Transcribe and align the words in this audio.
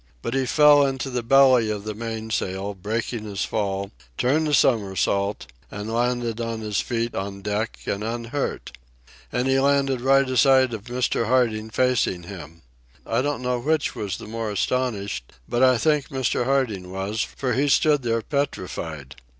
But 0.23 0.33
he 0.33 0.47
fell 0.47 0.83
into 0.83 1.11
the 1.11 1.21
belly 1.21 1.69
of 1.69 1.83
the 1.83 1.93
mainsail, 1.93 2.73
breaking 2.73 3.23
his 3.25 3.45
fall, 3.45 3.91
turned 4.17 4.47
a 4.47 4.53
somersault, 4.55 5.45
and 5.69 5.93
landed 5.93 6.41
on 6.41 6.61
his 6.61 6.79
feet 6.81 7.13
on 7.13 7.43
deck 7.43 7.77
and 7.85 8.03
unhurt. 8.03 8.71
And 9.31 9.47
he 9.47 9.59
landed 9.59 10.01
right 10.01 10.23
alongside 10.25 10.73
of 10.73 10.85
Mr. 10.85 11.27
Harding, 11.27 11.69
facing 11.69 12.23
him. 12.23 12.63
I 13.05 13.21
don't 13.21 13.43
know 13.43 13.59
which 13.59 13.95
was 13.95 14.17
the 14.17 14.25
more 14.25 14.49
astonished, 14.49 15.33
but 15.47 15.61
I 15.61 15.77
think 15.77 16.07
Mr. 16.07 16.45
Harding 16.45 16.89
was, 16.91 17.21
for 17.21 17.53
he 17.53 17.69
stood 17.69 18.01
there 18.01 18.23
petrified. 18.23 19.17